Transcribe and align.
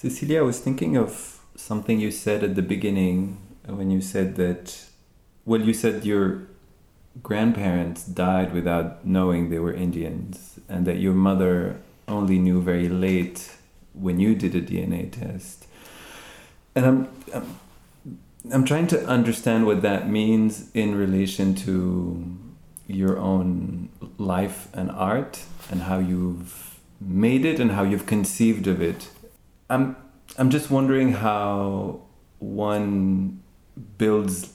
Cecilia, 0.00 0.38
I 0.38 0.44
was 0.44 0.58
thinking 0.60 0.96
of 0.96 1.40
something 1.56 2.00
you 2.00 2.10
said 2.10 2.42
at 2.42 2.54
the 2.54 2.62
beginning 2.62 3.36
uh, 3.68 3.74
when 3.74 3.90
you 3.90 4.00
said 4.00 4.36
that, 4.36 4.86
well, 5.44 5.60
you 5.60 5.74
said 5.74 6.06
your 6.06 6.46
grandparents 7.22 8.04
died 8.04 8.54
without 8.54 9.04
knowing 9.04 9.50
they 9.50 9.58
were 9.58 9.74
Indians, 9.74 10.58
and 10.70 10.86
that 10.86 11.00
your 11.00 11.12
mother 11.12 11.76
only 12.08 12.38
knew 12.38 12.62
very 12.62 12.88
late 12.88 13.58
when 13.92 14.18
you 14.18 14.34
did 14.34 14.54
a 14.54 14.62
DNA 14.62 15.12
test. 15.12 15.66
And 16.74 16.86
I'm, 16.86 17.08
I'm, 17.34 17.60
I'm 18.50 18.64
trying 18.64 18.86
to 18.86 19.04
understand 19.04 19.66
what 19.66 19.82
that 19.82 20.08
means 20.08 20.70
in 20.72 20.94
relation 20.94 21.54
to 21.66 22.38
your 22.86 23.18
own 23.18 23.90
life 24.16 24.68
and 24.72 24.90
art 24.92 25.42
and 25.70 25.82
how 25.82 25.98
you've 25.98 26.80
made 27.02 27.44
it 27.44 27.60
and 27.60 27.72
how 27.72 27.82
you've 27.82 28.06
conceived 28.06 28.66
of 28.66 28.80
it 28.80 29.10
I'm 29.70 29.96
I'm 30.36 30.50
just 30.50 30.70
wondering 30.70 31.12
how 31.12 32.02
one 32.40 33.40
builds 33.96 34.52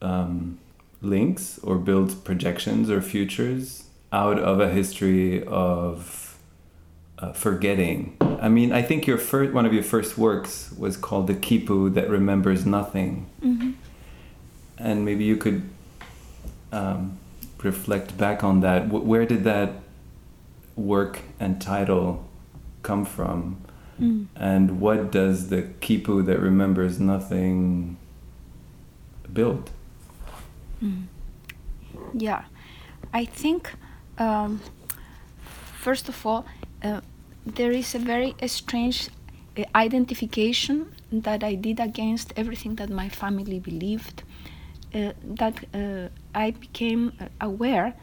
um, 0.00 0.58
links 1.02 1.58
or 1.62 1.76
builds 1.76 2.14
projections 2.14 2.88
or 2.88 3.02
futures 3.02 3.84
out 4.12 4.38
of 4.38 4.60
a 4.60 4.70
history 4.70 5.44
of 5.44 6.38
uh, 7.18 7.32
forgetting. 7.32 8.16
I 8.20 8.48
mean, 8.48 8.72
I 8.72 8.82
think 8.82 9.06
your 9.06 9.18
first 9.18 9.52
one 9.52 9.66
of 9.66 9.72
your 9.72 9.82
first 9.82 10.16
works 10.16 10.72
was 10.78 10.96
called 10.96 11.26
"The 11.26 11.34
Kipu 11.34 11.92
That 11.94 12.08
Remembers 12.08 12.64
Nothing," 12.64 13.26
mm-hmm. 13.42 13.72
and 14.78 15.04
maybe 15.04 15.24
you 15.24 15.36
could 15.36 15.68
um, 16.70 17.18
reflect 17.62 18.16
back 18.16 18.44
on 18.44 18.60
that. 18.60 18.88
W- 18.88 19.04
where 19.04 19.26
did 19.26 19.42
that 19.44 19.72
work 20.76 21.22
and 21.40 21.60
title 21.60 22.28
come 22.82 23.04
from? 23.04 23.64
Mm. 24.00 24.26
And 24.36 24.80
what 24.80 25.12
does 25.12 25.48
the 25.48 25.62
kipu 25.80 26.24
that 26.26 26.38
remembers 26.40 26.98
nothing 26.98 27.96
build? 29.32 29.70
Mm. 30.82 31.04
Yeah, 32.14 32.44
I 33.12 33.24
think 33.24 33.72
um, 34.18 34.60
first 35.80 36.08
of 36.08 36.26
all, 36.26 36.44
uh, 36.82 37.00
there 37.46 37.70
is 37.70 37.94
a 37.94 37.98
very 37.98 38.34
strange 38.46 39.08
uh, 39.56 39.64
identification 39.74 40.92
that 41.12 41.44
I 41.44 41.54
did 41.54 41.78
against 41.80 42.32
everything 42.36 42.76
that 42.76 42.90
my 42.90 43.08
family 43.08 43.60
believed. 43.60 44.22
Uh, 44.94 45.12
that 45.24 45.64
uh, 45.74 46.08
I 46.34 46.52
became 46.52 47.12
aware 47.40 47.94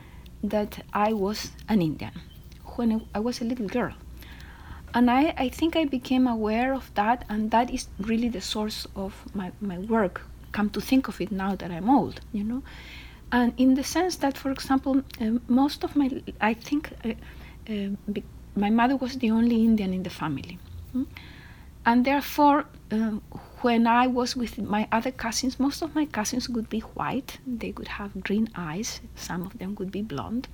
that 0.44 0.84
I 0.92 1.14
was 1.14 1.52
an 1.70 1.82
Indian 1.82 2.12
when 2.76 3.06
I 3.16 3.20
was 3.20 3.40
a 3.40 3.46
little 3.46 3.68
girl 3.68 3.94
and 4.94 5.10
I, 5.10 5.34
I 5.38 5.50
think 5.50 5.76
I 5.76 5.86
became 5.86 6.28
aware 6.28 6.74
of 6.74 6.94
that, 6.96 7.26
and 7.30 7.52
that 7.52 7.70
is 7.72 7.88
really 8.00 8.30
the 8.30 8.42
source 8.42 8.88
of 8.96 9.14
my, 9.34 9.52
my 9.62 9.78
work. 9.80 10.22
Come 10.52 10.70
to 10.72 10.82
think 10.82 11.08
of 11.08 11.22
it 11.22 11.32
now 11.32 11.56
that 11.56 11.72
I'm 11.72 11.90
old, 11.90 12.20
you 12.34 12.44
know, 12.44 12.62
and 13.32 13.54
in 13.58 13.76
the 13.76 13.84
sense 13.84 14.18
that, 14.18 14.38
for 14.38 14.52
example, 14.52 15.02
uh, 15.22 15.32
most 15.48 15.84
of 15.84 15.96
my, 15.96 16.10
I 16.42 16.54
think, 16.54 16.92
uh, 17.06 17.14
uh, 17.72 18.22
my 18.56 18.70
mother 18.70 18.98
was 18.98 19.18
the 19.18 19.32
only 19.32 19.64
Indian 19.64 19.94
in 19.94 20.04
the 20.04 20.10
family, 20.10 20.60
mm? 20.94 21.06
and 21.86 22.04
therefore, 22.04 22.66
um, 22.92 23.22
when 23.62 23.88
I 23.88 24.08
was 24.08 24.36
with 24.36 24.58
my 24.58 24.88
other 24.92 25.12
cousins, 25.12 25.60
most 25.60 25.82
of 25.82 25.96
my 25.96 26.06
cousins 26.06 26.50
would 26.50 26.70
be 26.70 26.80
white. 26.80 27.38
They 27.48 27.72
would 27.72 27.88
have 27.88 28.22
green 28.24 28.50
eyes. 28.56 29.00
Some 29.16 29.44
of 29.44 29.58
them 29.58 29.76
would 29.76 29.92
be 29.92 30.02
blonde, 30.02 30.50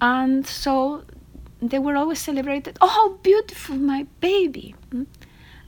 and 0.00 0.46
so 0.46 1.02
they 1.60 1.78
were 1.78 1.96
always 1.96 2.20
celebrated. 2.20 2.78
Oh, 2.80 2.88
how 2.88 3.08
beautiful, 3.22 3.76
my 3.76 4.06
baby. 4.20 4.74
Mm? 4.90 5.06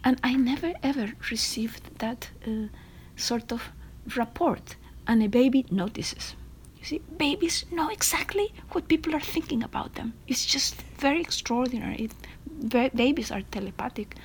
And 0.04 0.20
I 0.22 0.34
never 0.34 0.72
ever 0.82 1.12
received 1.30 1.98
that 1.98 2.30
uh, 2.46 2.68
sort 3.16 3.52
of 3.52 3.70
report. 4.16 4.76
And 5.06 5.22
a 5.22 5.28
baby 5.28 5.66
notices. 5.70 6.34
You 6.78 6.84
see, 6.84 7.02
babies 7.18 7.66
know 7.70 7.90
exactly 7.90 8.52
what 8.70 8.88
people 8.88 9.14
are 9.14 9.20
thinking 9.20 9.62
about 9.62 9.94
them. 9.96 10.14
It's 10.28 10.46
just 10.46 10.80
very 10.98 11.20
extraordinary. 11.20 11.96
It, 12.06 12.96
babies 12.96 13.30
are 13.30 13.42
telepathic. 13.42 14.16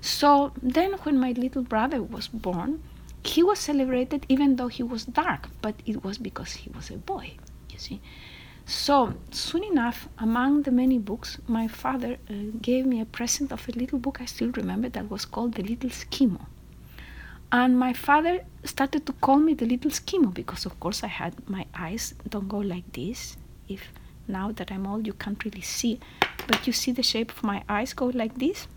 So 0.00 0.52
then, 0.62 0.92
when 1.04 1.18
my 1.18 1.32
little 1.32 1.62
brother 1.62 2.02
was 2.02 2.28
born, 2.28 2.82
he 3.24 3.42
was 3.42 3.58
celebrated 3.58 4.26
even 4.28 4.56
though 4.56 4.68
he 4.68 4.82
was 4.82 5.04
dark, 5.04 5.48
but 5.60 5.74
it 5.86 6.04
was 6.04 6.18
because 6.18 6.52
he 6.54 6.70
was 6.70 6.90
a 6.90 6.96
boy, 6.96 7.34
you 7.70 7.78
see. 7.78 8.00
So, 8.64 9.14
soon 9.30 9.64
enough, 9.64 10.08
among 10.18 10.62
the 10.62 10.70
many 10.70 10.98
books, 10.98 11.38
my 11.48 11.66
father 11.66 12.16
uh, 12.30 12.34
gave 12.60 12.86
me 12.86 13.00
a 13.00 13.04
present 13.04 13.52
of 13.52 13.68
a 13.68 13.72
little 13.72 13.98
book 13.98 14.20
I 14.20 14.24
still 14.24 14.50
remember 14.52 14.88
that 14.90 15.10
was 15.10 15.24
called 15.24 15.54
The 15.54 15.62
Little 15.62 15.90
Skimo. 15.90 16.46
And 17.50 17.78
my 17.78 17.92
father 17.92 18.44
started 18.64 19.04
to 19.06 19.12
call 19.12 19.36
me 19.36 19.52
the 19.52 19.66
little 19.66 19.90
Skimo 19.90 20.32
because, 20.32 20.64
of 20.64 20.78
course, 20.80 21.02
I 21.02 21.08
had 21.08 21.48
my 21.48 21.66
eyes 21.74 22.14
don't 22.28 22.48
go 22.48 22.58
like 22.58 22.90
this. 22.92 23.36
If 23.68 23.92
now 24.26 24.52
that 24.52 24.72
I'm 24.72 24.86
old, 24.86 25.06
you 25.06 25.12
can't 25.12 25.44
really 25.44 25.60
see, 25.60 26.00
but 26.46 26.66
you 26.66 26.72
see 26.72 26.92
the 26.92 27.02
shape 27.02 27.30
of 27.30 27.42
my 27.42 27.62
eyes 27.68 27.92
go 27.92 28.06
like 28.06 28.38
this. 28.38 28.68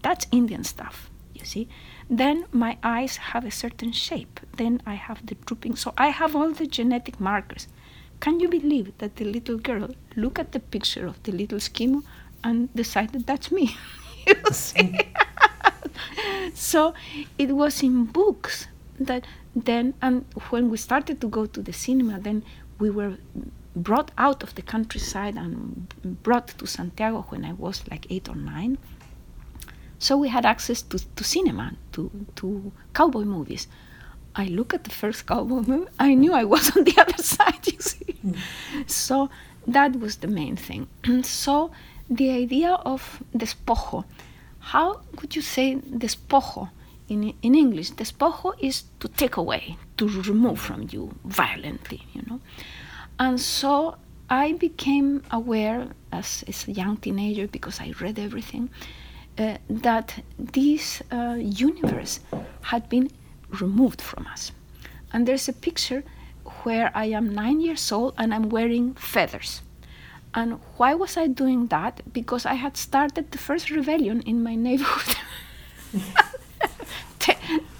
That's 0.00 0.26
Indian 0.32 0.64
stuff, 0.64 1.10
you 1.34 1.44
see. 1.44 1.68
Then 2.08 2.46
my 2.52 2.78
eyes 2.82 3.16
have 3.16 3.44
a 3.44 3.50
certain 3.50 3.92
shape. 3.92 4.40
Then 4.56 4.80
I 4.86 4.94
have 4.94 5.26
the 5.26 5.34
drooping. 5.34 5.76
So 5.76 5.92
I 5.98 6.08
have 6.08 6.34
all 6.34 6.52
the 6.52 6.66
genetic 6.66 7.20
markers. 7.20 7.68
Can 8.22 8.38
you 8.38 8.48
believe 8.48 8.96
that 8.98 9.16
the 9.16 9.24
little 9.24 9.58
girl 9.58 9.88
looked 10.14 10.38
at 10.38 10.52
the 10.52 10.60
picture 10.60 11.08
of 11.08 11.20
the 11.24 11.32
little 11.32 11.58
Skimo 11.58 12.04
and 12.44 12.72
decided 12.72 13.26
that's 13.26 13.50
me? 13.50 13.76
you 14.28 14.36
see? 14.52 14.96
so 16.54 16.94
it 17.36 17.50
was 17.50 17.82
in 17.82 18.04
books 18.04 18.68
that 19.00 19.26
then, 19.56 19.94
and 20.00 20.24
when 20.50 20.70
we 20.70 20.76
started 20.76 21.20
to 21.20 21.26
go 21.26 21.46
to 21.46 21.62
the 21.62 21.72
cinema, 21.72 22.20
then 22.20 22.44
we 22.78 22.90
were 22.90 23.16
brought 23.74 24.12
out 24.16 24.44
of 24.44 24.54
the 24.54 24.62
countryside 24.62 25.34
and 25.36 25.92
brought 26.22 26.46
to 26.58 26.64
Santiago 26.64 27.22
when 27.30 27.44
I 27.44 27.54
was 27.54 27.82
like 27.90 28.06
eight 28.08 28.28
or 28.28 28.36
nine. 28.36 28.78
So 29.98 30.16
we 30.16 30.28
had 30.28 30.46
access 30.46 30.80
to, 30.82 30.98
to 31.16 31.24
cinema, 31.24 31.72
to, 31.94 32.08
to 32.36 32.70
cowboy 32.94 33.24
movies. 33.24 33.66
I 34.34 34.46
look 34.46 34.72
at 34.74 34.84
the 34.84 34.90
first 34.90 35.26
cowboy 35.26 35.60
movie, 35.60 35.90
I 35.98 36.14
knew 36.14 36.32
I 36.32 36.44
was 36.44 36.64
on 36.76 36.84
the 36.84 36.94
other 36.98 37.22
side, 37.22 37.66
you 37.66 37.80
see. 37.80 38.16
Mm. 38.26 38.36
So 38.86 39.30
that 39.66 39.98
was 39.98 40.16
the 40.16 40.28
main 40.28 40.56
thing. 40.56 40.88
so 41.22 41.70
the 42.08 42.30
idea 42.30 42.72
of 42.72 43.22
despojo, 43.34 44.04
how 44.58 45.00
could 45.16 45.34
you 45.36 45.42
say 45.42 45.76
despojo 45.76 46.70
in, 47.08 47.34
in 47.42 47.54
English? 47.54 47.92
Despojo 47.92 48.54
is 48.58 48.84
to 49.00 49.08
take 49.08 49.36
away, 49.36 49.76
to 49.96 50.08
remove 50.22 50.60
from 50.60 50.88
you 50.90 51.14
violently, 51.24 52.02
you 52.12 52.22
know. 52.28 52.40
And 53.18 53.40
so 53.40 53.96
I 54.30 54.52
became 54.52 55.22
aware 55.30 55.88
as, 56.10 56.44
as 56.48 56.66
a 56.68 56.72
young 56.72 56.96
teenager, 56.96 57.46
because 57.46 57.80
I 57.80 57.92
read 58.00 58.18
everything, 58.18 58.70
uh, 59.38 59.56
that 59.68 60.22
this 60.38 61.02
uh, 61.10 61.36
universe 61.38 62.20
had 62.62 62.88
been 62.88 63.10
removed 63.60 64.00
from 64.00 64.26
us. 64.26 64.52
And 65.12 65.26
there's 65.26 65.48
a 65.48 65.52
picture 65.52 66.04
where 66.62 66.90
I 66.94 67.06
am 67.06 67.34
nine 67.34 67.60
years 67.60 67.92
old 67.92 68.14
and 68.16 68.32
I'm 68.32 68.48
wearing 68.48 68.94
feathers. 68.94 69.62
And 70.34 70.60
why 70.76 70.94
was 70.94 71.16
I 71.16 71.26
doing 71.26 71.66
that? 71.66 72.00
Because 72.12 72.46
I 72.46 72.54
had 72.54 72.76
started 72.76 73.30
the 73.30 73.38
first 73.38 73.70
rebellion 73.70 74.22
in 74.22 74.42
my 74.42 74.54
neighborhood, 74.68 75.16
T- 77.18 77.34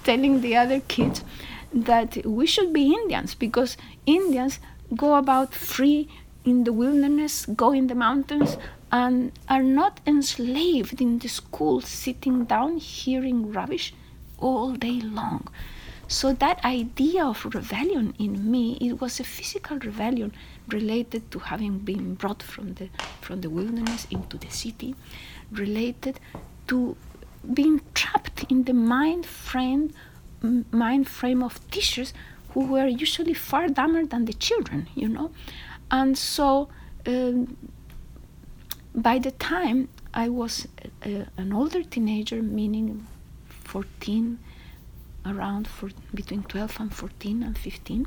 telling 0.05 0.41
the 0.41 0.57
other 0.57 0.81
kids 0.81 1.25
that 1.73 2.25
we 2.27 2.47
should 2.47 2.73
be 2.73 2.93
Indians 2.93 3.35
because 3.35 3.77
Indians 4.05 4.61
go 4.95 5.15
about 5.15 5.55
free 5.55 6.09
in 6.45 6.65
the 6.65 6.73
wilderness, 6.73 7.47
go 7.47 7.73
in 7.73 7.87
the 7.87 7.95
mountains, 7.95 8.59
and 8.91 9.33
are 9.49 9.63
not 9.63 10.01
enslaved 10.07 11.01
in 11.01 11.19
the 11.19 11.29
school, 11.29 11.81
sitting 11.81 12.45
down 12.45 12.77
hearing 12.77 13.51
rubbish 13.53 13.95
all 14.43 14.73
day 14.73 15.01
long. 15.01 15.49
So 16.09 16.33
that 16.35 16.63
idea 16.65 17.25
of 17.25 17.47
rebellion 17.55 18.15
in 18.19 18.51
me, 18.51 18.77
it 18.81 19.01
was 19.01 19.19
a 19.19 19.25
physical 19.25 19.79
rebellion 19.79 20.33
related 20.69 21.31
to 21.31 21.39
having 21.39 21.79
been 21.79 22.15
brought 22.15 22.43
from 22.43 22.75
the 22.75 22.89
from 23.23 23.41
the 23.41 23.49
wilderness 23.49 24.07
into 24.11 24.37
the 24.37 24.51
city, 24.51 24.95
related 25.51 26.21
to 26.69 26.97
being 27.55 27.81
trapped 27.95 28.45
in 28.51 28.65
the 28.65 28.75
mind 28.75 29.25
frame 29.25 29.95
mind 30.71 31.09
frame 31.09 31.43
of 31.43 31.55
teachers 31.71 32.13
who 32.51 32.67
were 32.67 32.87
usually 32.87 33.35
far 33.35 33.69
dumber 33.69 34.05
than 34.05 34.27
the 34.27 34.35
children, 34.35 34.89
you 34.95 35.09
know, 35.09 35.31
and 35.91 36.19
so. 36.19 36.69
Um, 37.07 37.57
by 38.95 39.19
the 39.19 39.31
time 39.31 39.89
I 40.13 40.29
was 40.29 40.69
a, 41.05 41.27
an 41.39 41.53
older 41.53 41.83
teenager, 41.83 42.43
meaning 42.43 43.07
14, 43.73 44.39
around 45.25 45.67
for 45.67 45.89
between 46.15 46.43
12 46.43 46.79
and 46.79 46.95
14 46.95 47.43
and 47.43 47.57
15, 47.57 48.07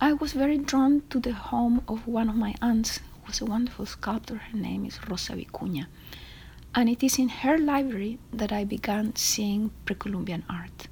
I 0.00 0.12
was 0.12 0.34
very 0.34 0.56
drawn 0.56 1.02
to 1.10 1.18
the 1.18 1.32
home 1.32 1.82
of 1.88 2.06
one 2.06 2.28
of 2.28 2.36
my 2.36 2.54
aunts, 2.62 2.98
who 2.98 3.26
was 3.26 3.40
a 3.40 3.44
wonderful 3.44 3.86
sculptor. 3.86 4.36
Her 4.36 4.56
name 4.56 4.86
is 4.86 5.00
Rosa 5.08 5.32
Vicuña. 5.32 5.86
And 6.76 6.88
it 6.88 7.02
is 7.02 7.18
in 7.18 7.28
her 7.28 7.58
library 7.58 8.20
that 8.32 8.52
I 8.52 8.62
began 8.62 9.16
seeing 9.16 9.72
pre-Columbian 9.84 10.44
art. 10.48 10.86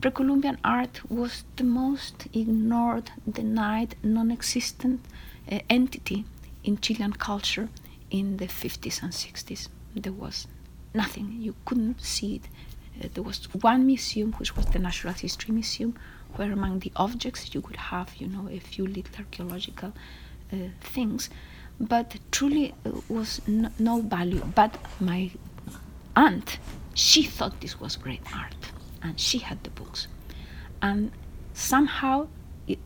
Pre-Columbian 0.00 0.56
art 0.64 1.02
was 1.10 1.44
the 1.56 1.64
most 1.64 2.28
ignored, 2.32 3.10
denied, 3.30 3.94
non-existent 4.02 5.04
uh, 5.50 5.58
entity 5.68 6.24
in 6.64 6.78
Chilean 6.78 7.12
culture 7.12 7.68
in 8.10 8.38
the 8.38 8.46
50s 8.46 9.02
and 9.02 9.12
60s. 9.12 9.68
There 9.94 10.14
was 10.14 10.46
nothing. 10.94 11.36
You 11.40 11.54
couldn't 11.64 12.00
see 12.00 12.36
it. 12.36 12.44
Uh, 13.04 13.08
there 13.14 13.22
was 13.22 13.44
one 13.54 13.86
museum, 13.86 14.32
which 14.34 14.56
was 14.56 14.66
the 14.66 14.78
Natural 14.78 15.14
History 15.14 15.52
Museum, 15.52 15.96
where 16.36 16.52
among 16.52 16.80
the 16.80 16.92
objects 16.96 17.54
you 17.54 17.60
could 17.60 17.76
have, 17.76 18.14
you 18.16 18.26
know, 18.26 18.48
a 18.48 18.58
few 18.58 18.86
little 18.86 19.14
archaeological 19.18 19.92
uh, 20.52 20.56
things 20.80 21.30
but 21.80 22.16
truly 22.30 22.74
uh, 22.86 22.90
was 23.08 23.40
no, 23.46 23.70
no 23.78 24.00
value. 24.00 24.42
But 24.54 24.76
my 25.00 25.30
aunt, 26.16 26.58
she 26.94 27.22
thought 27.24 27.60
this 27.60 27.80
was 27.80 27.96
great 27.96 28.22
art, 28.34 28.54
and 29.02 29.18
she 29.18 29.38
had 29.38 29.62
the 29.64 29.70
books, 29.70 30.06
and 30.80 31.10
somehow 31.54 32.28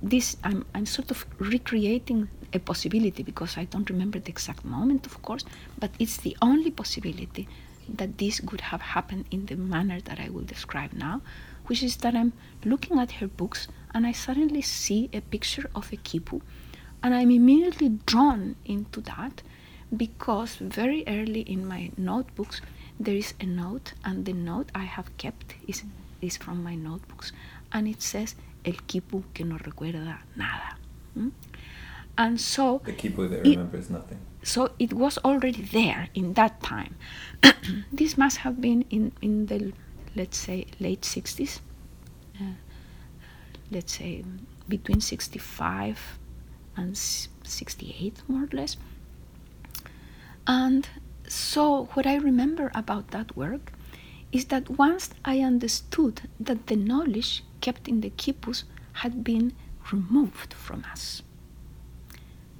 this 0.03 0.37
I'm, 0.43 0.65
I'm 0.75 0.87
sort 0.87 1.11
of 1.11 1.27
recreating 1.39 2.29
a 2.53 2.59
possibility 2.59 3.23
because 3.23 3.59
I 3.59 3.65
don't 3.65 3.89
remember 3.91 4.19
the 4.19 4.31
exact 4.31 4.65
moment, 4.65 5.07
of 5.07 5.21
course, 5.23 5.45
but 5.79 5.91
it's 5.99 6.17
the 6.19 6.37
only 6.41 6.71
possibility 6.71 7.49
that 7.89 8.19
this 8.19 8.41
could 8.41 8.61
have 8.61 8.81
happened 8.81 9.27
in 9.31 9.47
the 9.47 9.57
manner 9.57 10.01
that 10.01 10.19
I 10.19 10.29
will 10.29 10.43
describe 10.43 10.93
now, 10.93 11.23
which 11.67 11.83
is 11.83 11.97
that 11.99 12.15
I'm 12.15 12.33
looking 12.65 12.99
at 12.99 13.13
her 13.13 13.29
books 13.29 13.69
and 13.95 14.07
I 14.07 14.13
suddenly 14.13 14.63
see 14.63 15.09
a 15.13 15.21
picture 15.21 15.71
of 15.75 15.93
a 15.93 15.97
kipu, 15.97 16.41
and 17.03 17.15
I'm 17.15 17.31
immediately 17.31 17.99
drawn 18.07 18.57
into 18.65 19.01
that 19.03 19.43
because 19.97 20.57
very 20.57 21.05
early 21.07 21.41
in 21.41 21.67
my 21.67 21.91
notebooks 21.97 22.61
there 22.99 23.15
is 23.15 23.35
a 23.41 23.47
note, 23.47 23.93
and 24.05 24.25
the 24.25 24.33
note 24.33 24.71
I 24.75 24.85
have 24.85 25.17
kept 25.19 25.55
is, 25.69 25.85
is 26.21 26.37
from 26.37 26.63
my 26.63 26.75
notebooks, 26.75 27.33
and 27.73 27.87
it 27.87 28.03
says 28.03 28.35
El 28.65 28.75
kipu 28.87 29.23
que 29.35 29.45
no 29.45 29.59
recuerda 29.59 30.19
nada. 30.35 30.77
Mm? 31.17 31.31
And 32.19 32.41
so 32.41 32.81
the 32.85 32.93
kipu 32.93 33.29
that 33.29 33.43
remembers 33.43 33.87
it, 33.87 33.93
nothing. 33.93 34.19
So 34.47 34.71
it 34.79 34.93
was 34.93 35.19
already 35.19 35.61
there 35.61 36.09
in 36.15 36.35
that 36.35 36.63
time. 36.63 36.95
this 37.93 38.17
must 38.17 38.39
have 38.39 38.61
been 38.61 38.83
in, 38.91 39.11
in 39.21 39.47
the 39.47 39.73
let's 40.15 40.39
say 40.39 40.67
late 40.79 41.01
60s, 41.01 41.59
uh, 42.41 42.55
let's 43.73 43.99
say 43.99 44.23
between 44.69 45.01
65 45.01 46.19
and 46.77 46.97
68, 46.97 48.23
more 48.29 48.45
or 48.45 48.49
less. 48.53 48.77
And 50.47 50.89
so, 51.27 51.87
what 51.95 52.07
I 52.07 52.15
remember 52.15 52.71
about 52.73 53.09
that 53.09 53.37
work 53.37 53.73
is 54.31 54.45
that 54.45 54.71
once 54.71 55.11
I 55.25 55.41
understood 55.41 56.21
that 56.39 56.69
the 56.69 56.77
knowledge 56.77 57.43
kept 57.61 57.89
in 57.89 58.01
the 58.01 58.11
quipus 58.11 58.63
had 59.03 59.25
been 59.25 59.55
removed 59.91 60.55
from 60.55 60.85
us. 60.93 61.23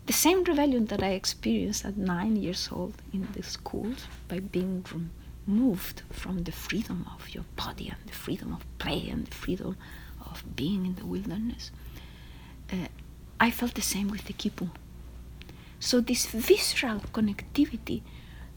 The 0.07 0.13
same 0.13 0.45
rebellion 0.45 0.87
that 0.87 1.03
I 1.03 1.11
experienced 1.11 1.85
at 1.85 1.97
nine 1.97 2.37
years 2.37 2.69
old 2.71 2.95
in 3.13 3.27
the 3.33 3.43
schools 3.43 4.07
by 4.29 4.39
being 4.39 4.85
removed 5.47 6.03
from 6.13 6.45
the 6.45 6.53
freedom 6.53 7.05
of 7.15 7.29
your 7.31 7.45
body 7.57 7.89
and 7.89 7.99
the 8.07 8.13
freedom 8.13 8.53
of 8.53 8.65
play 8.79 9.09
and 9.11 9.27
the 9.27 9.35
freedom 9.35 9.77
of 10.25 10.45
being 10.55 10.87
in 10.87 10.95
the 10.95 11.07
wilderness. 11.07 11.73
Uh, 12.73 12.87
I 13.41 13.51
felt 13.51 13.75
the 13.75 13.83
same 13.83 14.09
with 14.09 14.25
the 14.27 14.33
quipu. 14.33 14.71
So 15.81 16.01
this 16.01 16.27
visceral 16.27 17.01
connectivity 17.13 18.03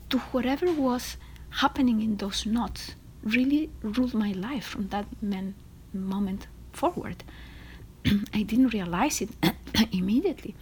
to 0.10 0.20
whatever 0.32 0.72
was 0.72 1.18
happening 1.50 2.02
in 2.02 2.18
those 2.18 2.46
knots 2.46 2.94
really 3.24 3.72
ruled 3.82 4.14
my 4.14 4.32
life 4.34 4.66
from 4.66 4.90
that 4.90 5.08
moment 5.94 6.48
forward. 6.74 7.24
I 8.34 8.44
didn't 8.44 8.74
realize 8.74 9.22
it 9.22 9.30
immediately. 9.92 10.56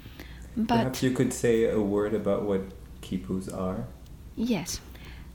But 0.57 0.67
Perhaps 0.67 1.03
you 1.03 1.11
could 1.11 1.33
say 1.33 1.65
a 1.65 1.79
word 1.79 2.15
about 2.15 2.43
what 2.43 2.61
quipus 3.03 3.47
are. 3.55 3.85
Yes. 4.35 4.79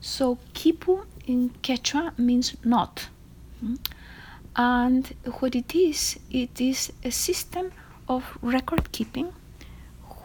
So 0.01 0.37
quipu 0.53 1.05
in 1.25 1.51
Quechua 1.63 2.17
means 2.19 2.57
knot. 2.65 3.07
Hmm? 3.61 3.75
And 4.57 5.15
what 5.39 5.55
it 5.55 5.73
is, 5.73 6.19
it 6.29 6.59
is 6.59 6.91
a 7.05 7.09
system 7.09 7.71
of 8.09 8.37
record 8.41 8.91
keeping, 8.91 9.31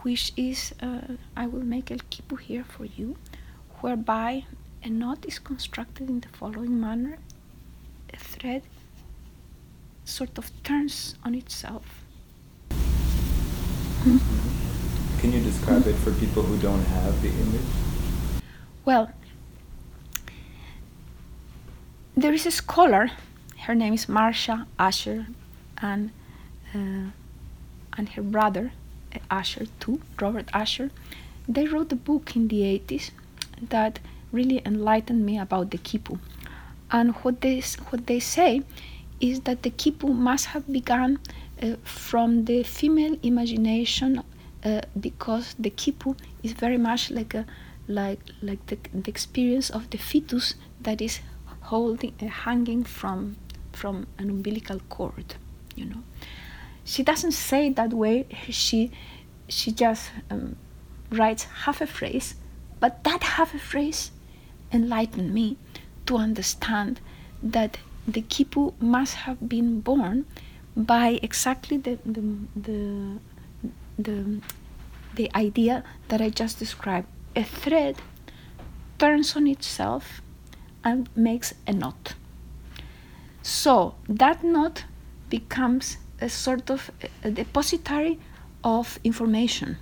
which 0.01 0.33
is, 0.35 0.73
uh, 0.81 0.99
I 1.35 1.47
will 1.47 1.63
make 1.63 1.91
a 1.91 1.95
quipu 1.95 2.37
here 2.37 2.65
for 2.65 2.83
you, 2.83 3.15
whereby 3.79 4.43
a 4.83 4.89
knot 4.89 5.25
is 5.25 5.39
constructed 5.39 6.09
in 6.09 6.19
the 6.19 6.27
following 6.27 6.79
manner 6.79 7.17
a 8.13 8.17
thread 8.17 8.63
sort 10.03 10.37
of 10.37 10.51
turns 10.63 11.15
on 11.23 11.35
itself. 11.35 12.03
Can 15.21 15.33
you 15.33 15.41
describe 15.41 15.85
it 15.85 15.95
for 15.95 16.11
people 16.13 16.43
who 16.43 16.57
don't 16.57 16.83
have 16.83 17.21
the 17.21 17.27
image? 17.27 17.61
Well, 18.85 19.11
there 22.15 22.33
is 22.33 22.45
a 22.45 22.51
scholar, 22.51 23.11
her 23.65 23.75
name 23.75 23.93
is 23.93 24.07
Marcia 24.07 24.65
Ascher, 24.79 25.27
and 25.81 26.11
uh, 26.73 27.11
and 27.97 28.09
her 28.15 28.21
brother, 28.21 28.71
Ascher 29.29 29.67
too, 29.81 29.99
Robert 30.21 30.47
Ascher, 30.53 30.89
they 31.49 31.65
wrote 31.67 31.91
a 31.91 31.97
book 31.97 32.35
in 32.35 32.47
the 32.47 32.61
80s 32.61 33.11
that 33.61 33.99
really 34.31 34.61
enlightened 34.65 35.25
me 35.25 35.37
about 35.37 35.71
the 35.71 35.79
quipu. 35.79 36.19
And 36.91 37.15
what 37.23 37.41
they, 37.41 37.61
what 37.89 38.07
they 38.07 38.19
say 38.21 38.61
is 39.19 39.41
that 39.41 39.63
the 39.63 39.71
quipu 39.71 40.15
must 40.15 40.45
have 40.47 40.71
begun 40.71 41.19
uh, 41.61 41.75
from 41.83 42.45
the 42.45 42.63
female 42.63 43.17
imagination 43.21 44.23
uh, 44.63 44.81
because 44.99 45.55
the 45.59 45.69
quipu 45.69 46.17
is 46.43 46.53
very 46.53 46.77
much 46.77 47.11
like 47.11 47.33
a 47.33 47.45
like 47.87 48.19
like 48.41 48.65
the, 48.67 48.77
the 48.93 49.09
experience 49.09 49.69
of 49.69 49.89
the 49.89 49.97
fetus 49.97 50.55
that 50.81 51.01
is 51.01 51.19
holding 51.61 52.13
uh, 52.21 52.25
hanging 52.25 52.83
from 52.83 53.35
from 53.73 54.05
an 54.17 54.29
umbilical 54.29 54.79
cord 54.89 55.35
you 55.75 55.85
know 55.85 56.03
she 56.89 57.03
doesn't 57.03 57.33
say 57.33 57.67
it 57.67 57.75
that 57.75 57.93
way. 57.93 58.25
She 58.49 58.91
she 59.47 59.71
just 59.71 60.09
um, 60.31 60.55
writes 61.11 61.43
half 61.63 61.81
a 61.81 61.87
phrase, 61.87 62.33
but 62.79 63.03
that 63.03 63.21
half 63.37 63.53
a 63.53 63.59
phrase 63.59 64.09
enlightened 64.71 65.31
me 65.31 65.57
to 66.07 66.17
understand 66.17 66.99
that 67.43 67.77
the 68.07 68.23
quipu 68.23 68.73
must 68.81 69.13
have 69.25 69.47
been 69.47 69.81
born 69.81 70.25
by 70.75 71.19
exactly 71.21 71.77
the 71.77 71.99
the 72.05 72.23
the 72.55 73.19
the, 73.99 74.41
the 75.15 75.29
idea 75.35 75.83
that 76.07 76.21
I 76.21 76.29
just 76.29 76.57
described. 76.59 77.07
A 77.35 77.43
thread 77.43 77.97
turns 78.97 79.35
on 79.35 79.47
itself 79.47 80.21
and 80.83 81.09
makes 81.15 81.53
a 81.67 81.73
knot. 81.73 82.15
So 83.41 83.95
that 84.07 84.43
knot 84.43 84.85
becomes 85.29 85.97
a 86.21 86.29
sort 86.29 86.69
of 86.69 86.91
a 87.23 87.31
depository 87.31 88.19
of 88.63 88.99
information 89.03 89.77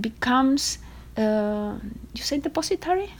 becomes 0.00 0.78
uh, 1.16 1.76
you 2.14 2.22
say 2.22 2.38
depository 2.38 3.10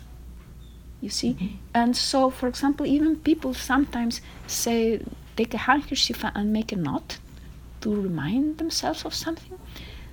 you 1.00 1.09
see 1.09 1.35
mm-hmm. 1.35 1.57
and 1.75 1.97
so 1.97 2.31
for 2.31 2.49
example 2.49 2.87
even 2.87 3.17
people 3.17 3.55
sometimes 3.55 4.21
say 4.47 5.00
take 5.37 5.53
a 5.55 5.59
handkerchief 5.59 6.25
and 6.35 6.53
make 6.53 6.73
a 6.73 6.76
knot 6.76 7.19
to 7.81 7.95
remind 7.95 8.59
themselves 8.59 9.05
of 9.05 9.14
something 9.14 9.59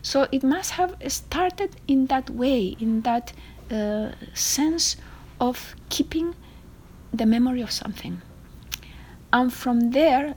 so 0.01 0.27
it 0.31 0.43
must 0.43 0.71
have 0.71 0.95
started 1.07 1.75
in 1.87 2.07
that 2.07 2.29
way 2.29 2.75
in 2.79 3.01
that 3.01 3.33
uh, 3.71 4.09
sense 4.33 4.97
of 5.39 5.75
keeping 5.89 6.35
the 7.13 7.25
memory 7.25 7.61
of 7.61 7.71
something 7.71 8.21
and 9.33 9.53
from 9.53 9.91
there 9.91 10.35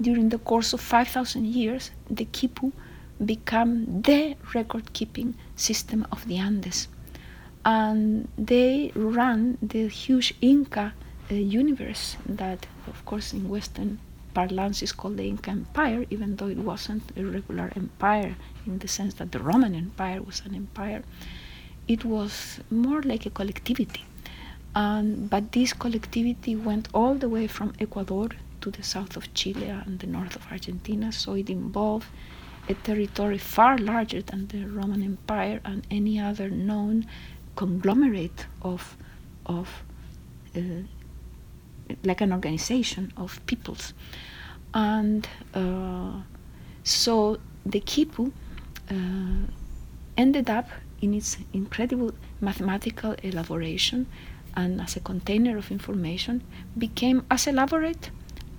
during 0.00 0.28
the 0.28 0.38
course 0.38 0.72
of 0.72 0.80
5,000 0.80 1.46
years, 1.46 1.90
the 2.10 2.24
quipu 2.26 2.72
became 3.24 4.02
the 4.02 4.36
record 4.54 4.92
keeping 4.92 5.34
system 5.56 6.06
of 6.10 6.26
the 6.26 6.38
Andes. 6.38 6.88
And 7.64 8.28
they 8.36 8.92
ran 8.94 9.56
the 9.62 9.88
huge 9.88 10.34
Inca 10.42 10.92
uh, 11.30 11.34
universe 11.34 12.16
that, 12.26 12.66
of 12.86 13.04
course, 13.06 13.32
in 13.32 13.48
Western 13.48 13.98
parlance 14.34 14.82
is 14.82 14.92
called 14.92 15.16
the 15.16 15.28
Inca 15.28 15.50
Empire, 15.50 16.04
even 16.10 16.36
though 16.36 16.48
it 16.48 16.58
wasn't 16.58 17.02
a 17.16 17.24
regular 17.24 17.72
empire 17.76 18.34
in 18.66 18.78
the 18.78 18.88
sense 18.88 19.14
that 19.14 19.32
the 19.32 19.38
Roman 19.38 19.74
Empire 19.74 20.20
was 20.22 20.42
an 20.44 20.54
empire. 20.54 21.02
It 21.86 22.04
was 22.04 22.60
more 22.70 23.02
like 23.02 23.26
a 23.26 23.30
collectivity. 23.30 24.04
Um, 24.74 25.26
but 25.26 25.52
this 25.52 25.72
collectivity 25.72 26.56
went 26.56 26.88
all 26.92 27.14
the 27.14 27.28
way 27.28 27.46
from 27.46 27.72
Ecuador 27.78 28.28
to 28.60 28.70
the 28.70 28.82
south 28.82 29.16
of 29.16 29.32
Chile 29.34 29.68
and 29.68 29.98
the 30.00 30.06
north 30.06 30.34
of 30.34 30.50
Argentina, 30.50 31.12
so 31.12 31.34
it 31.34 31.48
involved 31.48 32.08
a 32.68 32.74
territory 32.74 33.38
far 33.38 33.78
larger 33.78 34.22
than 34.22 34.48
the 34.48 34.64
Roman 34.64 35.02
Empire 35.02 35.60
and 35.64 35.86
any 35.90 36.18
other 36.18 36.48
known 36.48 37.06
conglomerate 37.56 38.46
of 38.62 38.96
of 39.46 39.68
uh, 40.56 40.60
like 42.02 42.20
an 42.20 42.32
organization 42.32 43.12
of 43.16 43.44
peoples. 43.46 43.94
And 44.72 45.28
uh, 45.54 46.22
so 46.82 47.38
the 47.64 47.80
Quipu 47.80 48.32
uh, 48.90 48.94
ended 50.16 50.50
up 50.50 50.68
in 51.00 51.14
its 51.14 51.36
incredible 51.52 52.12
mathematical 52.40 53.14
elaboration 53.22 54.06
and 54.56 54.80
as 54.80 54.96
a 54.96 55.00
container 55.00 55.56
of 55.56 55.70
information 55.70 56.42
became 56.78 57.24
as 57.30 57.46
elaborate 57.46 58.10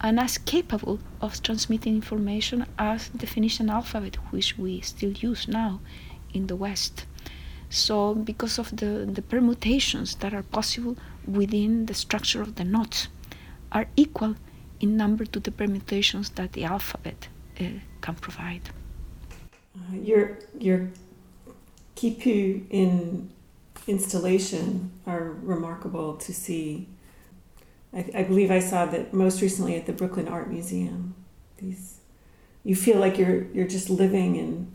and 0.01 0.19
as 0.19 0.37
capable 0.37 0.99
of 1.21 1.41
transmitting 1.41 1.95
information 1.95 2.65
as 2.77 3.09
the 3.09 3.25
Phoenician 3.25 3.69
alphabet, 3.69 4.15
which 4.31 4.57
we 4.57 4.81
still 4.81 5.11
use 5.11 5.47
now 5.47 5.79
in 6.33 6.47
the 6.47 6.55
West. 6.55 7.05
So, 7.69 8.13
because 8.13 8.59
of 8.59 8.75
the, 8.75 9.09
the 9.11 9.21
permutations 9.21 10.15
that 10.15 10.33
are 10.33 10.43
possible 10.43 10.97
within 11.25 11.87
the 11.87 11.93
structure 11.93 12.41
of 12.41 12.55
the 12.55 12.63
notes, 12.63 13.07
are 13.71 13.87
equal 13.95 14.35
in 14.79 14.97
number 14.97 15.25
to 15.25 15.39
the 15.39 15.51
permutations 15.51 16.29
that 16.31 16.53
the 16.53 16.63
alphabet 16.63 17.27
uh, 17.59 17.63
can 18.01 18.15
provide. 18.15 18.69
Uh, 19.75 19.95
your 19.95 20.37
your 20.59 20.89
quipu 21.95 22.65
in 22.69 23.29
installation 23.87 24.91
are 25.05 25.31
remarkable 25.41 26.15
to 26.17 26.33
see. 26.33 26.87
I, 27.93 28.09
I, 28.13 28.23
believe 28.23 28.51
I 28.51 28.59
saw 28.59 28.85
that 28.87 29.13
most 29.13 29.41
recently 29.41 29.75
at 29.75 29.85
the 29.85 29.93
Brooklyn 29.93 30.27
Art 30.27 30.49
Museum. 30.49 31.15
These, 31.57 31.99
you 32.63 32.75
feel 32.75 32.99
like 32.99 33.17
you're 33.17 33.43
you're 33.53 33.67
just 33.67 33.89
living 33.89 34.35
in 34.35 34.71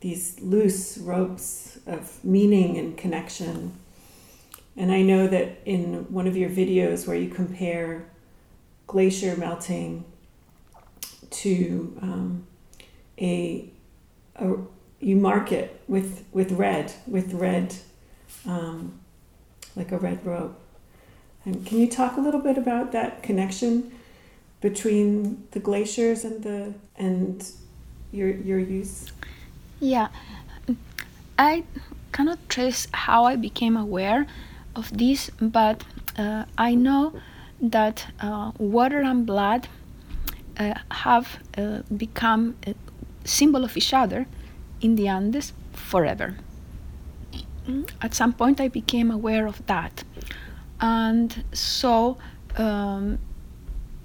these 0.00 0.38
loose 0.40 0.98
ropes 0.98 1.78
of 1.86 2.22
meaning 2.24 2.78
and 2.78 2.96
connection. 2.96 3.72
And 4.76 4.92
I 4.92 5.02
know 5.02 5.26
that 5.26 5.58
in 5.64 6.12
one 6.12 6.28
of 6.28 6.36
your 6.36 6.50
videos 6.50 7.06
where 7.06 7.16
you 7.16 7.28
compare 7.28 8.08
glacier 8.88 9.36
melting 9.36 10.04
to 11.30 11.96
um, 12.02 12.46
a, 13.20 13.70
a, 14.36 14.54
you 14.98 15.14
mark 15.14 15.52
it 15.52 15.80
with 15.86 16.24
with 16.32 16.50
red 16.52 16.92
with 17.06 17.32
red 17.34 17.74
um, 18.46 18.98
like 19.76 19.92
a 19.92 19.98
red 19.98 20.24
rope. 20.26 20.58
And 21.44 21.64
can 21.64 21.78
you 21.78 21.88
talk 21.88 22.16
a 22.16 22.20
little 22.20 22.40
bit 22.40 22.58
about 22.58 22.90
that 22.92 23.22
connection 23.22 23.92
between 24.60 25.46
the 25.52 25.60
glaciers 25.60 26.24
and 26.24 26.42
the 26.42 26.74
and 26.96 27.48
your 28.10 28.30
your 28.30 28.58
use? 28.58 29.12
Yeah, 29.80 30.08
I 31.38 31.64
cannot 32.12 32.38
trace 32.48 32.88
how 32.92 33.24
I 33.24 33.36
became 33.36 33.76
aware 33.76 34.26
of 34.74 34.96
this, 34.96 35.30
but 35.40 35.84
uh, 36.16 36.44
I 36.56 36.74
know 36.74 37.20
that 37.60 38.06
uh, 38.20 38.52
water 38.58 39.00
and 39.00 39.26
blood 39.26 39.68
uh, 40.58 40.74
have 40.90 41.38
uh, 41.56 41.82
become 41.96 42.56
a 42.66 42.74
symbol 43.24 43.64
of 43.64 43.76
each 43.76 43.92
other 43.92 44.26
in 44.80 44.96
the 44.96 45.08
Andes 45.08 45.52
forever. 45.72 46.36
At 48.00 48.14
some 48.14 48.32
point, 48.32 48.60
I 48.60 48.68
became 48.68 49.10
aware 49.10 49.46
of 49.46 49.66
that. 49.66 50.02
And 50.80 51.44
so 51.52 52.16
um, 52.56 53.18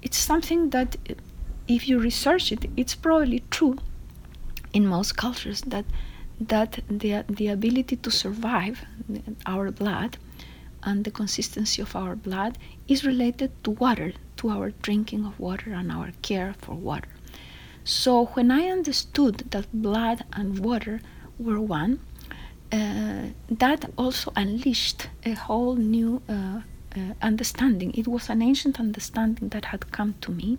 it's 0.02 0.18
something 0.18 0.70
that, 0.70 0.96
if 1.66 1.88
you 1.88 1.98
research 1.98 2.52
it, 2.52 2.66
it's 2.76 2.94
probably 2.94 3.42
true 3.50 3.78
in 4.74 4.86
most 4.86 5.16
cultures 5.16 5.62
that 5.62 5.86
that 6.40 6.80
the, 6.88 7.24
the 7.28 7.46
ability 7.46 7.96
to 7.96 8.10
survive 8.10 8.84
our 9.46 9.70
blood 9.70 10.18
and 10.84 11.04
the 11.04 11.10
consistency 11.10 11.82
of 11.82 11.96
our 11.96 12.14
blood 12.14 12.58
is 12.86 13.04
related 13.04 13.50
to 13.64 13.70
water, 13.70 14.12
to 14.36 14.50
our 14.50 14.70
drinking 14.82 15.24
of 15.24 15.38
water 15.40 15.72
and 15.72 15.90
our 15.90 16.12
care 16.22 16.54
for 16.58 16.74
water. 16.74 17.08
So 17.84 18.26
when 18.34 18.50
I 18.50 18.68
understood 18.68 19.50
that 19.50 19.66
blood 19.72 20.24
and 20.32 20.58
water 20.58 21.00
were 21.38 21.60
one, 21.60 22.00
uh, 22.72 23.28
that 23.50 23.90
also 23.96 24.32
unleashed 24.36 25.08
a 25.24 25.32
whole 25.32 25.76
new 25.76 26.22
uh, 26.28 26.60
uh, 26.96 27.00
understanding. 27.22 27.92
It 27.94 28.08
was 28.08 28.28
an 28.30 28.42
ancient 28.42 28.80
understanding 28.80 29.50
that 29.50 29.66
had 29.66 29.92
come 29.92 30.14
to 30.22 30.30
me, 30.32 30.58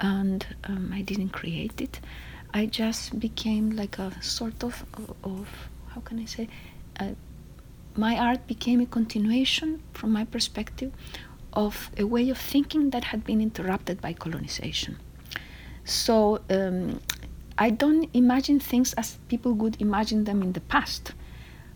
and 0.00 0.46
um, 0.64 0.90
I 0.92 1.02
didn't 1.02 1.30
create 1.30 1.80
it. 1.80 2.00
I 2.52 2.66
just 2.66 3.18
became 3.18 3.70
like 3.70 3.98
a 3.98 4.12
sort 4.22 4.62
of, 4.62 4.84
of 5.24 5.48
how 5.88 6.00
can 6.02 6.20
I 6.20 6.24
say, 6.24 6.48
my 7.96 8.18
art 8.18 8.46
became 8.46 8.80
a 8.80 8.86
continuation, 8.86 9.82
from 9.92 10.12
my 10.12 10.24
perspective, 10.24 10.92
of 11.52 11.90
a 11.96 12.04
way 12.04 12.28
of 12.30 12.38
thinking 12.38 12.90
that 12.90 13.04
had 13.04 13.24
been 13.24 13.40
interrupted 13.40 14.00
by 14.00 14.12
colonization. 14.12 14.98
So 15.84 16.40
um, 16.50 17.00
I 17.56 17.70
don't 17.70 18.08
imagine 18.14 18.58
things 18.58 18.94
as 18.94 19.18
people 19.28 19.52
would 19.52 19.80
imagine 19.80 20.24
them 20.24 20.42
in 20.42 20.52
the 20.52 20.60
past, 20.60 21.12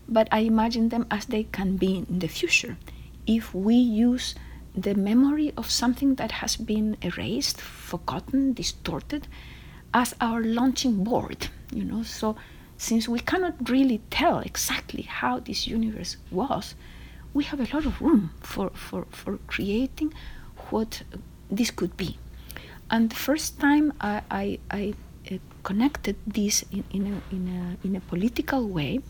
but 0.07 0.27
I 0.31 0.39
imagine 0.39 0.89
them 0.89 1.05
as 1.09 1.25
they 1.27 1.43
can 1.43 1.77
be 1.77 2.05
in 2.09 2.19
the 2.19 2.27
future 2.27 2.77
if 3.25 3.53
we 3.53 3.75
use 3.75 4.35
the 4.75 4.95
memory 4.95 5.53
of 5.55 5.69
something 5.69 6.15
that 6.15 6.31
has 6.31 6.55
been 6.55 6.97
erased, 7.01 7.61
forgotten, 7.61 8.53
distorted, 8.53 9.27
as 9.93 10.15
our 10.19 10.41
launching 10.41 11.03
board, 11.03 11.47
you 11.71 11.83
know. 11.83 12.03
So 12.03 12.35
since 12.79 13.07
we 13.09 13.19
cannot 13.19 13.69
really 13.69 14.01
tell 14.09 14.39
exactly 14.39 15.03
how 15.03 15.39
this 15.39 15.67
universe 15.67 16.17
was, 16.31 16.75
we 17.33 17.43
have 17.43 17.59
a 17.59 17.75
lot 17.75 17.85
of 17.85 18.01
room 18.01 18.31
for, 18.41 18.71
for, 18.71 19.05
for 19.11 19.37
creating 19.47 20.13
what 20.71 21.03
this 21.51 21.69
could 21.69 21.95
be. 21.97 22.17
And 22.89 23.11
the 23.11 23.15
first 23.15 23.59
time 23.59 23.93
I, 24.01 24.21
I, 24.31 24.59
I 24.71 24.93
uh, 25.29 25.37
connected 25.63 26.15
this 26.25 26.63
in, 26.71 26.83
in, 26.91 27.05
a, 27.05 27.35
in, 27.35 27.77
a, 27.83 27.87
in 27.87 27.95
a 27.97 27.99
political 27.99 28.67
way 28.67 29.01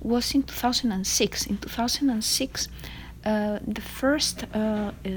was 0.00 0.34
in 0.34 0.42
2006. 0.42 1.46
In 1.46 1.58
2006, 1.58 2.68
uh, 3.24 3.58
the 3.64 3.80
first 3.80 4.44
uh, 4.52 4.58
uh, 4.58 5.10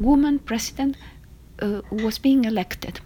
woman 0.00 0.38
president 0.38 0.96
uh, 1.60 1.82
was 1.90 2.18
being 2.18 2.46
elected 2.46 3.00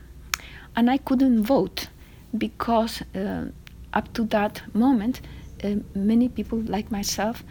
and 0.77 0.89
I 0.89 0.99
couldn't 0.99 1.43
vote 1.43 1.89
because 2.37 3.03
uh, 3.15 3.47
up 3.93 4.13
to 4.15 4.25
that 4.25 4.63
moment, 4.75 5.21
uh, 5.65 5.77
many 5.95 6.29
people 6.29 6.61
like 6.61 6.91
myself 6.91 7.43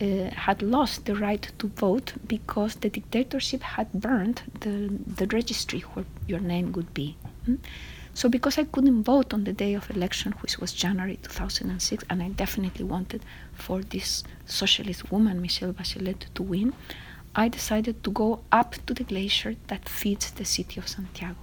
uh, 0.00 0.30
had 0.30 0.62
lost 0.62 1.06
the 1.06 1.14
right 1.14 1.50
to 1.58 1.68
vote 1.68 2.12
because 2.26 2.74
the 2.76 2.90
dictatorship 2.90 3.62
had 3.62 3.90
burned 3.92 4.42
the, 4.60 4.90
the 5.16 5.26
registry 5.34 5.80
where 5.80 6.04
your 6.26 6.40
name 6.40 6.72
would 6.72 6.92
be. 6.92 7.16
Mm? 7.48 7.58
So, 8.12 8.30
because 8.30 8.56
I 8.56 8.64
couldn't 8.64 9.02
vote 9.02 9.34
on 9.34 9.44
the 9.44 9.52
day 9.52 9.74
of 9.74 9.90
election, 9.90 10.32
which 10.40 10.58
was 10.58 10.72
January 10.72 11.18
2006, 11.22 12.04
and 12.08 12.22
I 12.22 12.30
definitely 12.30 12.84
wanted 12.84 13.22
for 13.52 13.82
this 13.82 14.24
socialist 14.46 15.12
woman, 15.12 15.42
Michelle 15.42 15.74
Bachelet, 15.74 16.24
to 16.34 16.42
win, 16.42 16.72
I 17.34 17.48
decided 17.48 18.02
to 18.04 18.10
go 18.10 18.40
up 18.50 18.76
to 18.86 18.94
the 18.94 19.04
glacier 19.04 19.56
that 19.66 19.86
feeds 19.86 20.30
the 20.30 20.46
city 20.46 20.80
of 20.80 20.88
Santiago. 20.88 21.36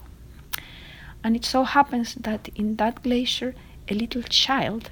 And 1.24 1.36
it 1.36 1.46
so 1.46 1.64
happens 1.64 2.16
that 2.16 2.50
in 2.56 2.78
that 2.78 3.04
glacier, 3.04 3.54
a 3.90 3.94
little 3.94 4.24
child 4.24 4.92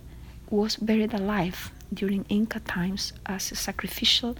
was 0.49 0.75
buried 0.75 1.13
alive 1.13 1.71
during 1.93 2.25
Inca 2.29 2.59
times 2.59 3.13
as 3.25 3.51
a 3.51 3.55
sacrificial 3.55 4.35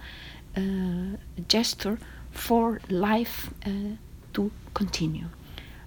uh, 0.56 1.16
gesture 1.48 1.98
for 2.30 2.80
life 2.88 3.50
uh, 3.66 3.96
to 4.34 4.50
continue. 4.74 5.26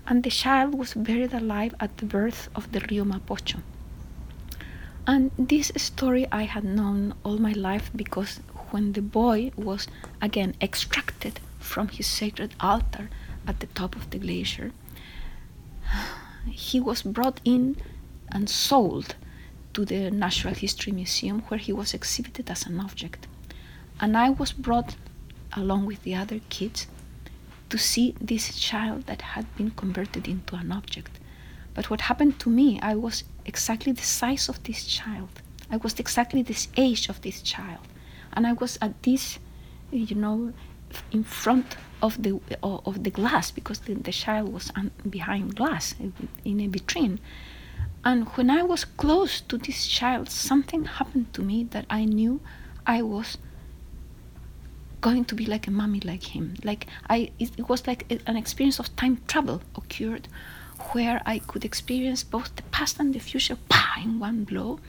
And 0.07 0.23
the 0.23 0.29
child 0.29 0.75
was 0.75 0.93
buried 0.93 1.33
alive 1.33 1.73
at 1.79 1.97
the 1.97 2.05
birth 2.05 2.49
of 2.55 2.71
the 2.71 2.79
Rio 2.89 3.03
Mapocho. 3.03 3.61
And 5.07 5.31
this 5.37 5.71
story 5.77 6.27
I 6.31 6.43
had 6.43 6.63
known 6.63 7.13
all 7.23 7.37
my 7.37 7.51
life 7.51 7.91
because 7.95 8.39
when 8.71 8.93
the 8.93 9.01
boy 9.01 9.51
was 9.55 9.87
again 10.21 10.55
extracted 10.61 11.39
from 11.59 11.89
his 11.89 12.07
sacred 12.07 12.55
altar 12.59 13.09
at 13.47 13.59
the 13.59 13.67
top 13.67 13.95
of 13.95 14.09
the 14.09 14.17
glacier, 14.17 14.71
he 16.49 16.79
was 16.79 17.03
brought 17.03 17.39
in 17.45 17.75
and 18.35 18.49
sold 18.49 19.15
to 19.73 19.85
the 19.85 20.11
Natural 20.11 20.53
History 20.53 20.91
Museum 20.91 21.39
where 21.47 21.57
he 21.57 21.73
was 21.73 21.93
exhibited 21.93 22.51
as 22.51 22.65
an 22.65 22.79
object. 22.79 23.27
And 23.99 24.17
I 24.17 24.29
was 24.29 24.51
brought 24.51 24.95
along 25.53 25.85
with 25.85 26.03
the 26.03 26.15
other 26.15 26.41
kids 26.49 26.87
to 27.69 27.77
see 27.77 28.13
this 28.19 28.59
child 28.59 29.07
that 29.07 29.21
had 29.21 29.45
been 29.55 29.71
converted 29.71 30.27
into 30.27 30.55
an 30.55 30.71
object. 30.71 31.19
But 31.73 31.89
what 31.89 32.01
happened 32.01 32.39
to 32.41 32.49
me, 32.49 32.79
I 32.81 32.95
was 32.95 33.23
exactly 33.45 33.93
the 33.93 34.01
size 34.01 34.49
of 34.49 34.61
this 34.63 34.85
child. 34.85 35.41
I 35.71 35.77
was 35.77 35.99
exactly 35.99 36.41
this 36.41 36.67
age 36.77 37.09
of 37.09 37.21
this 37.21 37.41
child. 37.41 37.87
And 38.33 38.45
I 38.45 38.53
was 38.53 38.77
at 38.81 39.01
this, 39.03 39.39
you 39.91 40.15
know, 40.15 40.53
in 41.11 41.23
front 41.23 41.77
of 42.01 42.21
the 42.21 42.39
of 42.61 43.03
the 43.03 43.09
glass 43.09 43.51
because 43.51 43.79
the, 43.79 43.93
the 43.95 44.11
child 44.11 44.53
was 44.53 44.71
um, 44.75 44.91
behind 45.09 45.55
glass 45.55 45.95
in 45.99 46.59
a 46.59 46.67
vitrine. 46.67 47.19
And 48.05 48.27
when 48.35 48.51
I 48.51 48.61
was 48.61 48.85
close 48.85 49.41
to 49.41 49.57
this 49.57 49.87
child, 49.87 50.29
something 50.29 50.85
happened 50.85 51.33
to 51.33 51.41
me 51.41 51.63
that 51.71 51.85
I 51.89 52.05
knew 52.05 52.39
I 52.85 53.01
was 53.01 53.37
going 55.01 55.25
to 55.25 55.35
be 55.35 55.45
like 55.47 55.67
a 55.67 55.71
mummy 55.71 56.01
like 56.01 56.23
him. 56.35 56.53
Like 56.63 56.85
I, 57.09 57.31
it, 57.39 57.51
it 57.57 57.67
was 57.67 57.87
like 57.87 58.05
a, 58.11 58.19
an 58.27 58.37
experience 58.37 58.79
of 58.79 58.95
time 58.95 59.21
travel 59.27 59.61
occurred, 59.75 60.27
where 60.91 61.19
I 61.25 61.39
could 61.39 61.65
experience 61.65 62.23
both 62.23 62.55
the 62.55 62.63
past 62.63 62.99
and 62.99 63.13
the 63.13 63.19
future, 63.19 63.57
pa, 63.69 63.99
in 64.03 64.19
one 64.19 64.43
blow, 64.43 64.79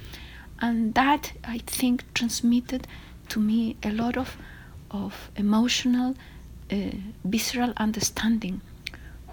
and 0.61 0.94
that 0.94 1.32
I 1.42 1.58
think 1.58 2.04
transmitted 2.12 2.87
to 3.30 3.40
me 3.40 3.76
a 3.82 3.90
lot 3.90 4.16
of 4.16 4.37
of 4.90 5.30
emotional, 5.37 6.14
uh, 6.70 6.76
visceral 7.25 7.73
understanding, 7.76 8.61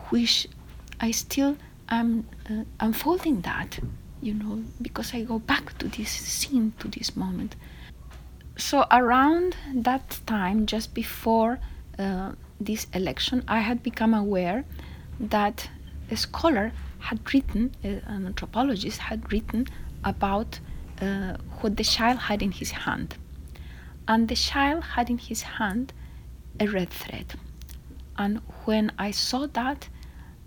which 0.10 0.48
I 1.00 1.12
still 1.12 1.58
am 2.00 2.28
uh, 2.50 2.64
unfolding 2.80 3.42
that, 3.42 3.80
you 4.22 4.34
know, 4.34 4.64
because 4.82 5.14
I 5.14 5.24
go 5.24 5.40
back 5.40 5.78
to 5.80 5.88
this 5.88 6.10
scene, 6.10 6.74
to 6.80 6.88
this 6.88 7.16
moment. 7.16 7.56
So 8.58 8.86
around 8.92 9.56
that 9.74 10.20
time, 10.26 10.66
just 10.66 10.94
before 10.94 11.60
uh, 12.00 12.34
this 12.60 12.88
election, 12.94 13.44
I 13.48 13.60
had 13.60 13.82
become 13.82 14.14
aware 14.14 14.64
that 15.20 15.70
a 16.12 16.16
scholar 16.16 16.72
had 17.00 17.34
written, 17.34 17.72
uh, 17.84 17.88
an 18.06 18.26
anthropologist 18.28 19.00
had 19.00 19.32
written 19.32 19.68
about 20.04 20.60
uh, 21.02 21.38
what 21.62 21.78
the 21.78 21.84
child 21.84 22.20
had 22.20 22.42
in 22.42 22.52
his 22.52 22.72
hand 22.72 23.16
and 24.08 24.28
the 24.28 24.36
child 24.36 24.84
had 24.84 25.10
in 25.10 25.18
his 25.18 25.42
hand 25.42 25.94
a 26.60 26.68
red 26.68 26.90
thread. 26.90 27.36
And 28.18 28.42
when 28.66 28.92
I 28.98 29.12
saw 29.12 29.48
that, 29.48 29.90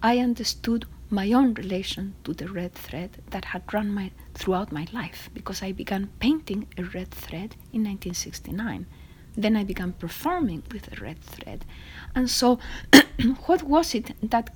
I 0.02 0.18
understood 0.18 0.86
my 1.10 1.32
own 1.32 1.54
relation 1.54 2.14
to 2.24 2.34
the 2.34 2.48
red 2.48 2.74
thread 2.74 3.22
that 3.30 3.46
had 3.46 3.62
run 3.72 3.92
my, 3.92 4.10
throughout 4.34 4.72
my 4.72 4.86
life 4.92 5.30
because 5.32 5.62
I 5.62 5.72
began 5.72 6.10
painting 6.20 6.66
a 6.76 6.82
red 6.82 7.10
thread 7.10 7.56
in 7.72 7.84
1969. 7.84 8.86
Then 9.36 9.56
I 9.56 9.64
began 9.64 9.92
performing 9.92 10.62
with 10.72 10.92
a 10.92 11.00
red 11.00 11.20
thread. 11.20 11.64
And 12.14 12.30
so, 12.30 12.58
what 13.46 13.62
was 13.62 13.94
it 13.94 14.12
that 14.22 14.50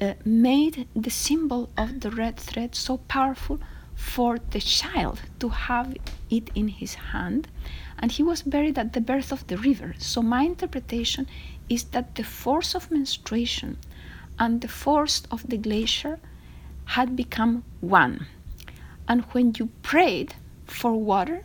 uh, 0.00 0.14
made 0.24 0.88
the 0.96 1.10
symbol 1.10 1.70
of 1.76 2.00
the 2.00 2.10
red 2.10 2.36
thread 2.38 2.74
so 2.74 2.96
powerful 2.96 3.60
for 3.94 4.38
the 4.50 4.60
child 4.60 5.20
to 5.38 5.50
have 5.50 5.94
it 6.30 6.50
in 6.54 6.68
his 6.68 6.94
hand? 6.94 7.48
and 8.02 8.10
he 8.10 8.22
was 8.22 8.42
buried 8.42 8.76
at 8.76 8.92
the 8.92 9.00
birth 9.00 9.32
of 9.32 9.46
the 9.46 9.56
river. 9.56 9.94
So, 9.98 10.20
my 10.20 10.42
interpretation 10.42 11.28
is 11.68 11.84
that 11.84 12.16
the 12.16 12.24
force 12.24 12.74
of 12.74 12.90
menstruation 12.90 13.78
and 14.38 14.60
the 14.60 14.68
force 14.68 15.22
of 15.30 15.48
the 15.48 15.56
glacier 15.56 16.18
had 16.84 17.16
become 17.16 17.64
one. 17.80 18.26
And 19.08 19.22
when 19.32 19.54
you 19.58 19.66
prayed 19.82 20.34
for 20.66 20.94
water, 20.94 21.42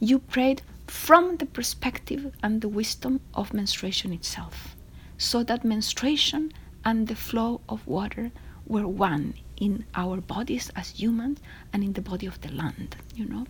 you 0.00 0.18
prayed 0.18 0.62
from 0.86 1.36
the 1.36 1.46
perspective 1.46 2.32
and 2.42 2.60
the 2.60 2.68
wisdom 2.68 3.20
of 3.34 3.54
menstruation 3.54 4.12
itself. 4.12 4.76
So 5.18 5.42
that 5.44 5.64
menstruation 5.64 6.52
and 6.84 7.08
the 7.08 7.16
flow 7.16 7.60
of 7.68 7.86
water 7.86 8.30
were 8.66 8.86
one 8.86 9.34
in 9.56 9.84
our 9.94 10.20
bodies 10.20 10.70
as 10.76 10.90
humans 10.90 11.40
and 11.72 11.82
in 11.82 11.94
the 11.94 12.02
body 12.02 12.26
of 12.26 12.40
the 12.40 12.52
land, 12.52 12.96
you 13.14 13.24
know. 13.24 13.46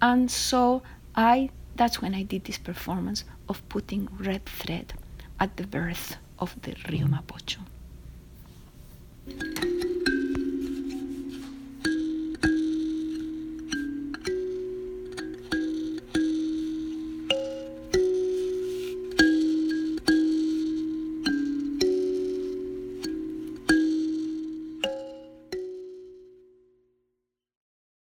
And 0.00 0.30
so 0.30 0.82
I 1.14 1.50
that's 1.74 2.02
when 2.02 2.14
I 2.14 2.22
did 2.22 2.44
this 2.44 2.58
performance 2.58 3.24
of 3.48 3.66
putting 3.68 4.08
red 4.18 4.44
thread 4.44 4.92
at 5.40 5.56
the 5.56 5.66
birth 5.66 6.16
of 6.38 6.54
the 6.62 6.76
Rio 6.90 7.06
mm. 7.06 7.18
Mapocho. 7.18 7.60
Thank 9.24 9.64
you. 9.64 9.71